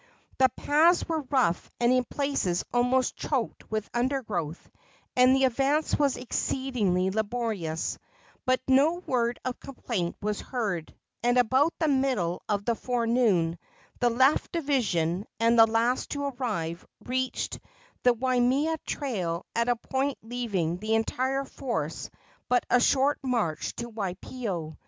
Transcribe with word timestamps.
The 0.39 0.49
paths 0.57 1.07
were 1.07 1.21
rough 1.29 1.69
and 1.79 1.93
in 1.93 2.05
places 2.05 2.65
almost 2.73 3.15
choked 3.15 3.69
with 3.69 3.87
undergrowth, 3.93 4.67
and 5.15 5.35
the 5.35 5.43
advance 5.43 5.95
was 5.95 6.17
exceedingly 6.17 7.11
laborious; 7.11 7.99
but 8.43 8.59
no 8.67 8.93
word 9.05 9.39
of 9.45 9.59
complaint 9.59 10.15
was 10.19 10.41
heard, 10.41 10.91
and 11.21 11.37
about 11.37 11.75
the 11.77 11.87
middle 11.87 12.41
of 12.49 12.65
the 12.65 12.73
forenoon 12.73 13.59
the 13.99 14.09
left 14.09 14.51
division, 14.51 15.27
and 15.39 15.59
the 15.59 15.67
last 15.67 16.09
to 16.13 16.23
arrive, 16.33 16.83
reached 17.05 17.59
the 18.01 18.13
Waimea 18.13 18.79
trail 18.87 19.45
at 19.55 19.69
a 19.69 19.75
point 19.75 20.17
leaving 20.23 20.77
the 20.77 20.95
entire 20.95 21.45
force 21.45 22.09
but 22.49 22.65
a 22.71 22.79
short 22.79 23.19
march 23.21 23.75
to 23.75 23.87
Waipio. 23.87 24.79